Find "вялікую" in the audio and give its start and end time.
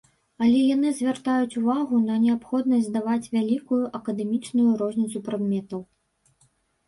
3.35-3.81